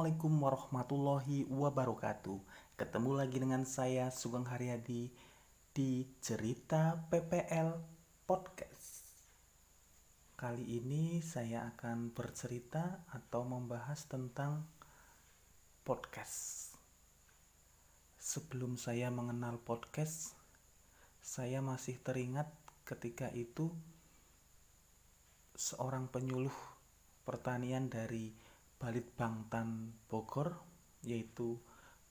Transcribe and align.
Assalamualaikum 0.00 0.32
warahmatullahi 0.40 1.38
wabarakatuh. 1.44 2.40
Ketemu 2.80 3.20
lagi 3.20 3.36
dengan 3.36 3.68
saya 3.68 4.08
Sugeng 4.08 4.48
Haryadi 4.48 5.12
di 5.76 6.08
Cerita 6.24 6.96
PPL 7.12 7.76
Podcast. 8.24 9.04
Kali 10.40 10.80
ini 10.80 11.20
saya 11.20 11.68
akan 11.76 12.16
bercerita 12.16 13.04
atau 13.12 13.44
membahas 13.44 14.08
tentang 14.08 14.64
podcast. 15.84 16.72
Sebelum 18.16 18.80
saya 18.80 19.12
mengenal 19.12 19.60
podcast 19.60 20.32
Saya 21.20 21.60
masih 21.60 22.00
teringat 22.00 22.48
ketika 22.88 23.28
itu 23.36 23.68
Seorang 25.52 26.08
penyuluh 26.08 26.56
pertanian 27.28 27.92
dari 27.92 28.32
Balitbangtan 28.80 29.92
Bogor 30.08 30.56
yaitu 31.04 31.60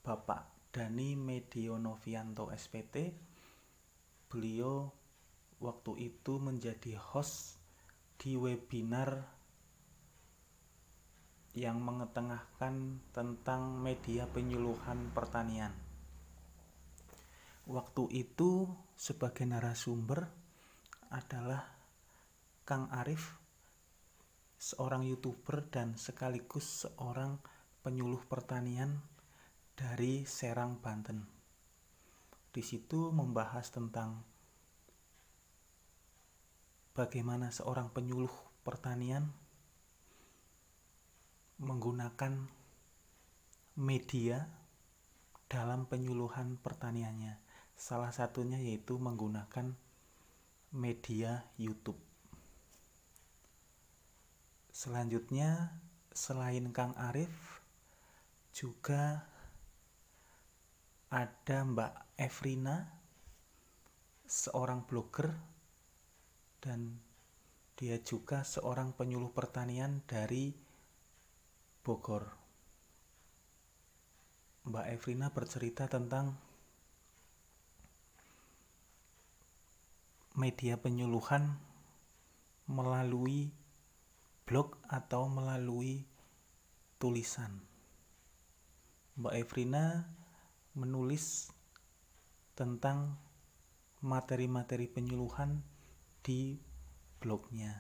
Bapak 0.05 0.70
Dani 0.70 1.18
Medionovianto 1.18 2.54
SPT. 2.54 3.10
Beliau 4.30 4.86
waktu 5.58 6.13
itu 6.13 6.38
menjadi 6.38 6.94
host 7.02 7.58
di 8.22 8.38
webinar 8.38 9.26
yang 11.58 11.82
mengetengahkan 11.82 13.02
tentang 13.10 13.82
media 13.82 14.30
penyuluhan 14.30 15.10
pertanian. 15.10 15.74
Waktu 17.66 18.13
itu 18.13 18.70
sebagai 18.94 19.49
narasumber 19.49 20.30
adalah 21.10 21.66
Kang 22.62 22.86
Arif 22.94 23.38
seorang 24.70 25.02
youtuber 25.02 25.66
dan 25.66 25.98
sekaligus 25.98 26.85
seorang 26.85 27.41
penyuluh 27.82 28.21
pertanian 28.30 29.02
dari 29.74 30.30
Serang, 30.30 30.77
Banten. 30.77 31.26
Di 32.54 32.62
situ 32.62 33.10
membahas 33.10 33.74
tentang 33.74 34.21
bagaimana 36.93 37.49
seorang 37.49 37.90
penyuluh 37.90 38.34
pertanian 38.62 39.34
menggunakan 41.58 42.46
media 43.80 44.46
dalam 45.49 45.90
penyuluhan 45.90 46.62
pertaniannya. 46.62 47.41
Salah 47.74 48.13
satunya 48.13 48.62
yaitu 48.62 48.99
menggunakan 49.02 49.74
media 50.76 51.48
YouTube. 51.58 52.09
Selanjutnya, 54.80 55.76
selain 56.16 56.72
Kang 56.72 56.96
Arif, 56.96 57.60
juga 58.55 59.27
ada 61.12 61.68
Mbak 61.68 62.16
Evrina, 62.16 62.88
seorang 64.24 64.88
blogger, 64.88 65.36
dan 66.63 66.96
dia 67.75 68.00
juga 68.00 68.47
seorang 68.47 68.96
penyuluh 68.96 69.36
pertanian 69.36 70.00
dari 70.08 70.56
Bogor. 71.84 72.24
Mbak 74.64 74.86
Evrina 74.96 75.28
bercerita 75.28 75.91
tentang 75.91 76.40
media 80.40 80.80
penyuluhan 80.80 81.52
melalui 82.72 83.59
blog 84.50 84.81
atau 84.90 85.30
melalui 85.30 86.02
tulisan. 86.97 87.62
Mbak 89.22 89.46
Evrina 89.46 90.10
menulis 90.74 91.54
tentang 92.58 93.14
materi-materi 94.02 94.90
penyuluhan 94.90 95.62
di 96.26 96.58
blognya. 97.22 97.78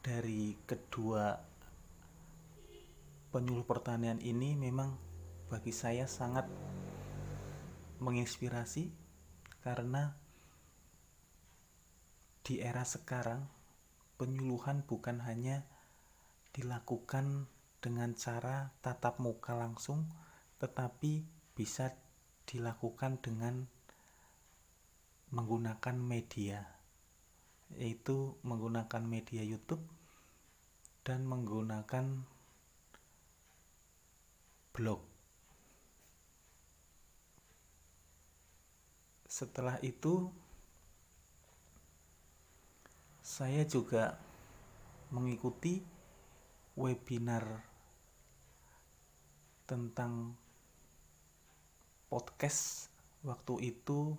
Dari 0.00 0.56
kedua 0.64 1.36
penyuluh 3.36 3.68
pertanian 3.68 4.16
ini 4.24 4.56
memang 4.56 4.96
bagi 5.52 5.76
saya 5.76 6.08
sangat 6.08 6.48
menginspirasi 8.00 8.88
karena 9.60 10.16
di 12.40 12.64
era 12.64 12.80
sekarang 12.80 13.59
penyuluhan 14.20 14.84
bukan 14.84 15.24
hanya 15.24 15.64
dilakukan 16.52 17.48
dengan 17.80 18.12
cara 18.12 18.68
tatap 18.84 19.16
muka 19.16 19.56
langsung, 19.56 20.04
tetapi 20.60 21.24
bisa 21.56 21.96
dilakukan 22.44 23.16
dengan 23.24 23.64
menggunakan 25.32 25.96
media, 25.96 26.68
yaitu 27.80 28.36
menggunakan 28.44 29.00
media 29.00 29.40
YouTube 29.40 29.80
dan 31.00 31.24
menggunakan 31.24 32.28
blog. 34.76 35.00
Setelah 39.24 39.80
itu, 39.80 40.28
saya 43.30 43.62
juga 43.62 44.18
mengikuti 45.14 45.78
webinar 46.74 47.62
tentang 49.70 50.34
podcast 52.10 52.90
waktu 53.22 53.70
itu 53.70 54.18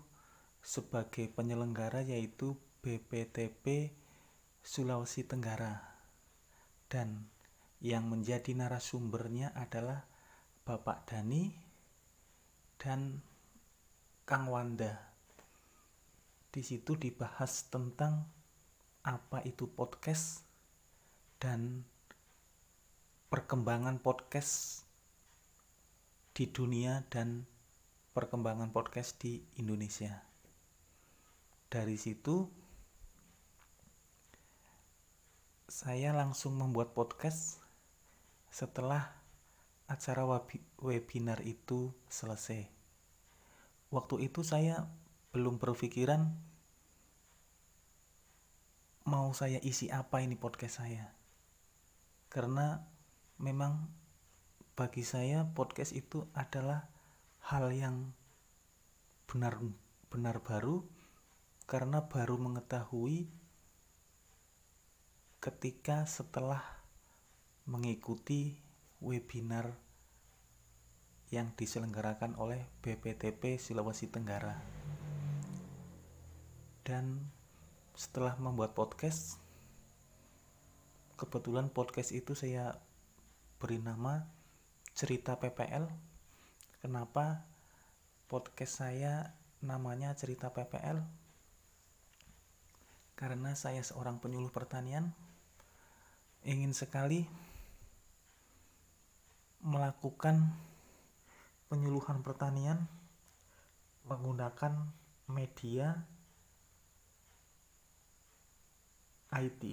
sebagai 0.64 1.28
penyelenggara 1.28 2.08
yaitu 2.08 2.56
BPTP 2.80 3.92
Sulawesi 4.64 5.28
Tenggara 5.28 5.76
dan 6.88 7.28
yang 7.84 8.08
menjadi 8.08 8.56
narasumbernya 8.56 9.52
adalah 9.60 10.08
Bapak 10.64 11.12
Dani 11.12 11.52
dan 12.80 13.20
Kang 14.24 14.48
Wanda. 14.48 15.04
Di 16.48 16.64
situ 16.64 16.96
dibahas 16.96 17.68
tentang 17.68 18.40
apa 19.02 19.42
itu 19.50 19.66
podcast 19.66 20.46
dan 21.42 21.82
perkembangan 23.34 23.98
podcast 23.98 24.86
di 26.38 26.46
dunia 26.46 27.02
dan 27.10 27.50
perkembangan 28.14 28.70
podcast 28.70 29.18
di 29.18 29.42
Indonesia. 29.58 30.22
Dari 31.72 31.98
situ 31.98 32.46
saya 35.66 36.14
langsung 36.14 36.60
membuat 36.62 36.94
podcast 36.94 37.58
setelah 38.54 39.18
acara 39.90 40.28
webinar 40.78 41.42
itu 41.42 41.90
selesai. 42.06 42.70
Waktu 43.90 44.30
itu 44.30 44.46
saya 44.46 44.86
belum 45.34 45.58
berpikiran 45.58 46.51
mau 49.12 49.36
saya 49.36 49.60
isi 49.60 49.92
apa 49.92 50.24
ini 50.24 50.40
podcast 50.40 50.80
saya? 50.80 51.12
Karena 52.32 52.80
memang 53.44 53.92
bagi 54.72 55.04
saya 55.04 55.52
podcast 55.52 55.92
itu 55.92 56.32
adalah 56.32 56.88
hal 57.44 57.76
yang 57.76 58.16
benar 59.28 59.60
benar 60.08 60.40
baru 60.40 60.88
karena 61.68 62.08
baru 62.08 62.40
mengetahui 62.40 63.28
ketika 65.44 66.08
setelah 66.08 66.64
mengikuti 67.68 68.64
webinar 69.04 69.76
yang 71.36 71.52
diselenggarakan 71.60 72.40
oleh 72.40 72.64
BPTP 72.80 73.60
Sulawesi 73.60 74.08
Tenggara. 74.08 74.56
Dan 76.88 77.28
setelah 78.02 78.34
membuat 78.42 78.74
podcast 78.74 79.38
kebetulan 81.22 81.70
podcast 81.70 82.10
itu 82.18 82.34
saya 82.34 82.82
beri 83.62 83.78
nama 83.78 84.26
cerita 84.98 85.38
PPL 85.38 85.86
kenapa 86.82 87.46
podcast 88.26 88.82
saya 88.82 89.38
namanya 89.62 90.18
cerita 90.18 90.50
PPL 90.50 90.98
karena 93.14 93.54
saya 93.54 93.86
seorang 93.86 94.18
penyuluh 94.18 94.50
pertanian 94.50 95.14
ingin 96.42 96.74
sekali 96.74 97.30
melakukan 99.62 100.50
penyuluhan 101.70 102.26
pertanian 102.26 102.82
menggunakan 104.10 104.90
media 105.30 106.02
IT 109.32 109.64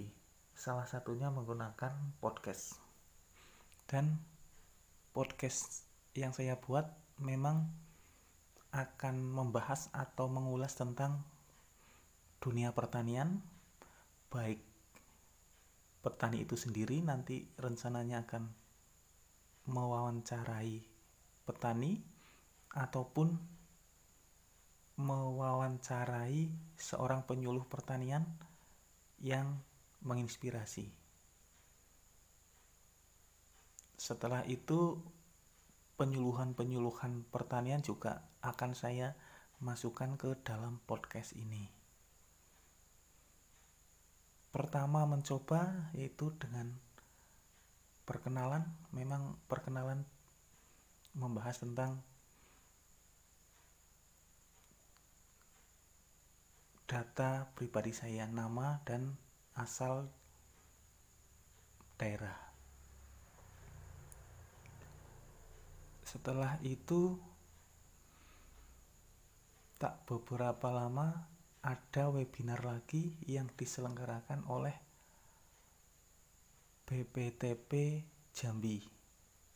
salah 0.55 0.87
satunya 0.87 1.35
menggunakan 1.35 1.91
podcast. 2.23 2.79
Dan 3.91 4.23
podcast 5.11 5.83
yang 6.15 6.31
saya 6.31 6.55
buat 6.63 6.87
memang 7.19 7.67
akan 8.71 9.19
membahas 9.19 9.91
atau 9.91 10.31
mengulas 10.31 10.79
tentang 10.79 11.27
dunia 12.39 12.71
pertanian 12.71 13.43
baik 14.31 14.63
petani 16.07 16.47
itu 16.47 16.55
sendiri 16.55 17.03
nanti 17.03 17.43
rencananya 17.59 18.23
akan 18.29 18.47
mewawancarai 19.67 20.87
petani 21.43 21.99
ataupun 22.79 23.35
mewawancarai 25.03 26.47
seorang 26.79 27.27
penyuluh 27.27 27.67
pertanian 27.67 28.23
yang 29.19 29.59
menginspirasi. 30.03 30.91
Setelah 33.99 34.47
itu 34.47 35.03
penyuluhan-penyuluhan 35.99 37.27
pertanian 37.35 37.83
juga 37.83 38.23
akan 38.47 38.79
saya 38.79 39.19
masukkan 39.59 40.15
ke 40.15 40.39
dalam 40.47 40.79
podcast 40.87 41.35
ini. 41.35 41.67
Pertama 44.55 45.05
mencoba 45.05 45.91
yaitu 45.99 46.31
dengan 46.39 46.79
perkenalan, 48.07 48.65
memang 48.95 49.37
perkenalan 49.51 50.07
membahas 51.19 51.59
tentang 51.59 52.01
data 56.89 57.53
pribadi 57.53 57.93
saya, 57.93 58.25
nama 58.25 58.81
dan 58.89 59.13
asal 59.53 60.09
daerah. 62.01 62.49
Setelah 66.09 66.57
itu 66.65 67.21
tak 69.77 70.09
beberapa 70.09 70.73
lama 70.73 71.29
ada 71.61 72.09
webinar 72.09 72.65
lagi 72.65 73.13
yang 73.29 73.53
diselenggarakan 73.53 74.49
oleh 74.49 74.73
BPTP 76.89 78.01
Jambi 78.33 78.81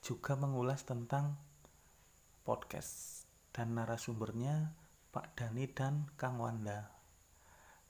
juga 0.04 0.36
mengulas 0.36 0.84
tentang 0.84 1.40
podcast 2.44 3.24
dan 3.54 3.72
narasumbernya 3.72 4.76
Pak 5.08 5.38
Dani 5.38 5.64
dan 5.72 6.10
Kang 6.20 6.36
Wanda. 6.36 7.01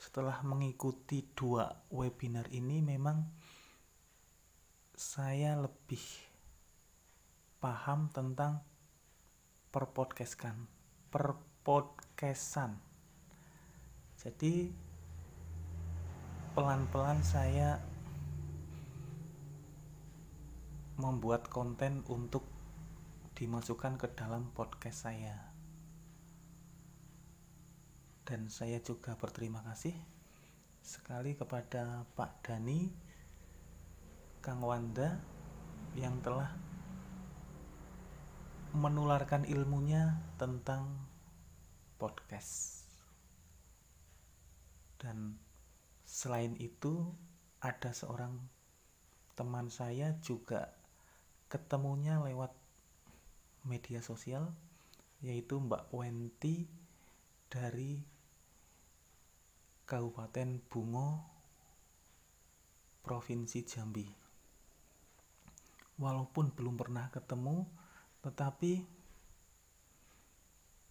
Setelah 0.02 0.42
mengikuti 0.42 1.22
dua 1.30 1.70
webinar 1.94 2.50
ini 2.50 2.82
memang 2.82 3.22
saya 4.98 5.54
lebih 5.54 6.02
paham 7.62 8.10
tentang 8.10 8.66
perpodcastan 9.70 10.66
perpodcastan. 11.06 12.82
Jadi 14.18 14.74
pelan-pelan 16.58 17.22
saya 17.22 17.78
membuat 20.98 21.46
konten 21.46 22.02
untuk 22.10 22.42
dimasukkan 23.38 24.02
ke 24.02 24.10
dalam 24.18 24.50
podcast 24.50 25.06
saya 25.06 25.51
dan 28.22 28.46
saya 28.46 28.78
juga 28.78 29.18
berterima 29.18 29.62
kasih 29.66 29.94
sekali 30.82 31.34
kepada 31.34 32.06
Pak 32.14 32.46
Dani 32.46 32.90
Kang 34.42 34.62
Wanda 34.62 35.18
yang 35.94 36.18
telah 36.22 36.50
menularkan 38.72 39.44
ilmunya 39.46 40.16
tentang 40.40 40.88
podcast. 42.00 42.88
Dan 44.98 45.38
selain 46.02 46.58
itu 46.58 47.10
ada 47.62 47.94
seorang 47.94 48.38
teman 49.38 49.70
saya 49.70 50.18
juga 50.22 50.72
ketemunya 51.46 52.22
lewat 52.22 52.54
media 53.62 54.02
sosial 54.02 54.50
yaitu 55.22 55.62
Mbak 55.62 55.94
Wenti 55.94 56.66
dari 57.52 58.00
Kabupaten 59.84 60.56
Bungo 60.72 61.08
Provinsi 63.04 63.60
Jambi. 63.68 64.08
Walaupun 66.00 66.56
belum 66.56 66.80
pernah 66.80 67.12
ketemu, 67.12 67.68
tetapi 68.24 68.72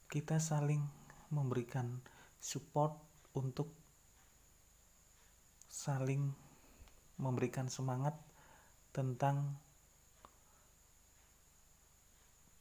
kita 0.05 0.37
saling 0.37 0.85
memberikan 1.33 1.97
support 2.37 2.93
untuk 3.33 3.73
saling 5.65 6.29
memberikan 7.17 7.73
semangat 7.73 8.13
tentang 8.93 9.57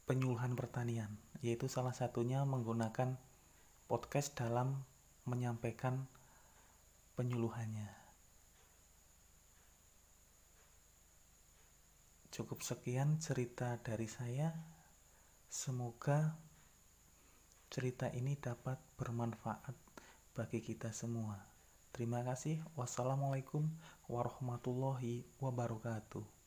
penyuluhan 0.08 0.56
pertanian, 0.56 1.12
yaitu 1.44 1.69
salah 1.69 1.93
satunya 1.93 2.41
menggunakan 2.49 3.20
podcast 3.90 4.38
dalam 4.38 4.87
menyampaikan 5.26 6.06
penyuluhannya. 7.19 7.90
Cukup 12.31 12.62
sekian 12.62 13.19
cerita 13.19 13.82
dari 13.82 14.06
saya. 14.06 14.54
Semoga 15.50 16.38
cerita 17.66 18.06
ini 18.14 18.38
dapat 18.38 18.78
bermanfaat 18.94 19.75
bagi 20.38 20.62
kita 20.62 20.94
semua. 20.94 21.42
Terima 21.90 22.22
kasih. 22.22 22.62
Wassalamualaikum 22.78 23.66
warahmatullahi 24.06 25.26
wabarakatuh. 25.42 26.39